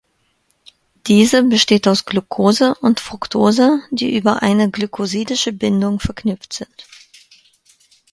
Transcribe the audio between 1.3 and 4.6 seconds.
besteht aus Glucose und Fructose, die über